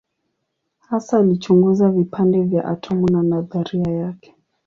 [0.89, 4.35] Hasa alichunguza vipande vya atomu na nadharia yake.